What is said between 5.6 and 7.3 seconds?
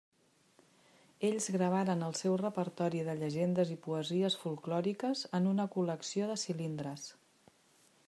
col·lecció de cilindres.